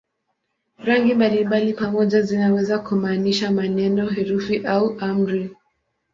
Rangi 0.77 1.13
mbalimbali 1.13 1.73
pamoja 1.73 2.21
zinaweza 2.21 2.79
kumaanisha 2.79 3.51
maneno, 3.51 4.09
herufi 4.09 4.57
au 4.57 4.97
amri. 4.99 5.55